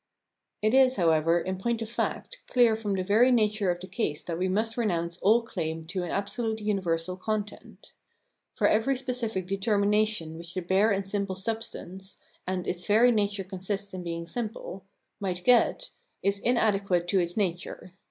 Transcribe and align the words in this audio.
It 0.63 0.73
is, 0.73 0.95
however, 0.95 1.39
in 1.39 1.59
point 1.59 1.79
of 1.83 1.87
fact, 1.87 2.39
clear 2.47 2.75
from 2.75 2.95
the 2.95 3.03
very 3.03 3.31
nature 3.31 3.69
of 3.69 3.79
the 3.79 3.85
case 3.87 4.23
that 4.23 4.39
we 4.39 4.47
must 4.49 4.75
renounce 4.75 5.17
all 5.17 5.43
claim 5.43 5.85
to 5.85 6.01
an 6.01 6.09
absolute 6.09 6.59
universal 6.59 7.15
content. 7.15 7.93
For 8.55 8.65
every 8.65 8.95
specific 8.95 9.45
de 9.45 9.57
termination 9.57 10.39
which 10.39 10.55
the 10.55 10.61
bare 10.63 10.89
and 10.89 11.07
simple 11.07 11.35
substance 11.35 12.17
(and 12.47 12.65
its 12.67 12.87
very 12.87 13.11
nature 13.11 13.43
consists 13.43 13.93
in 13.93 14.01
being 14.01 14.25
simple) 14.25 14.85
might 15.19 15.43
get, 15.43 15.91
is 16.23 16.39
inadequate 16.39 17.07
to 17.09 17.19
its 17.19 17.37
nature. 17.37 17.93